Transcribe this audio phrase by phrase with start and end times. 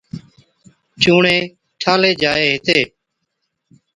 [1.01, 1.37] چُوڻي
[1.81, 2.79] ٺالھي جائي ھِتي